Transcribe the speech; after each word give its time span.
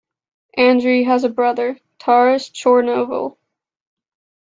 Andriy 0.57 1.05
has 1.05 1.23
a 1.23 1.29
brother, 1.29 1.77
Taras 1.99 2.49
Chornovil. 2.49 3.37